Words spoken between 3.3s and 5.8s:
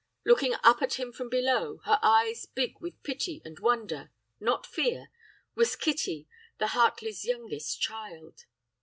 and wonder not fear was